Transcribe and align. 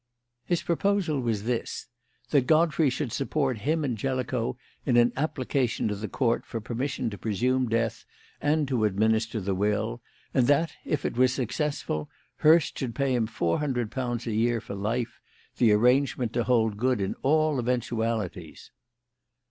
"His 0.45 0.63
proposal 0.63 1.19
was 1.19 1.43
this: 1.43 1.85
that 2.31 2.47
Godfrey 2.47 2.89
should 2.89 3.11
support 3.11 3.59
him 3.59 3.83
and 3.83 3.95
Jellicoe 3.95 4.57
in 4.83 4.97
an 4.97 5.13
application 5.15 5.87
to 5.89 5.95
the 5.95 6.07
Court 6.07 6.43
for 6.43 6.59
permission 6.59 7.11
to 7.11 7.19
presume 7.19 7.69
death 7.69 8.03
and 8.41 8.67
to 8.67 8.85
administer 8.85 9.39
the 9.39 9.53
will, 9.53 10.01
and 10.33 10.47
that, 10.47 10.73
if 10.85 11.05
it 11.05 11.17
was 11.17 11.33
successful, 11.35 12.09
Hurst 12.37 12.79
should 12.79 12.95
pay 12.95 13.13
him 13.13 13.27
four 13.27 13.59
hundred 13.59 13.91
pounds 13.91 14.25
a 14.25 14.33
year 14.33 14.59
for 14.59 14.73
life: 14.73 15.21
the 15.57 15.71
arrangement 15.71 16.33
to 16.33 16.45
hold 16.45 16.77
good 16.77 16.99
in 16.99 17.13
all 17.21 17.59
eventualities." 17.59 18.71